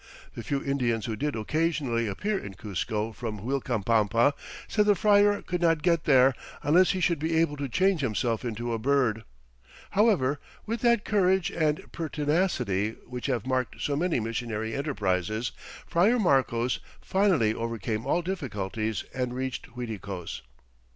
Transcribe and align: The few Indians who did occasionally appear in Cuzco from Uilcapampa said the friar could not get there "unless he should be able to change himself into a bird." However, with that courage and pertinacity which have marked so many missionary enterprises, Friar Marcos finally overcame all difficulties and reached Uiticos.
The 0.33 0.41
few 0.41 0.63
Indians 0.63 1.05
who 1.05 1.15
did 1.15 1.35
occasionally 1.35 2.07
appear 2.07 2.35
in 2.39 2.55
Cuzco 2.55 3.11
from 3.11 3.41
Uilcapampa 3.45 4.33
said 4.67 4.87
the 4.87 4.95
friar 4.95 5.43
could 5.43 5.61
not 5.61 5.83
get 5.83 6.05
there 6.05 6.33
"unless 6.63 6.89
he 6.93 6.99
should 6.99 7.19
be 7.19 7.37
able 7.37 7.55
to 7.57 7.69
change 7.69 8.01
himself 8.01 8.43
into 8.43 8.73
a 8.73 8.79
bird." 8.79 9.25
However, 9.91 10.39
with 10.65 10.81
that 10.81 11.05
courage 11.05 11.51
and 11.51 11.83
pertinacity 11.91 12.95
which 13.05 13.27
have 13.27 13.45
marked 13.45 13.79
so 13.79 13.95
many 13.95 14.19
missionary 14.19 14.73
enterprises, 14.75 15.51
Friar 15.85 16.17
Marcos 16.17 16.79
finally 16.99 17.53
overcame 17.53 18.07
all 18.07 18.23
difficulties 18.23 19.03
and 19.13 19.35
reached 19.35 19.67
Uiticos. 19.77 20.41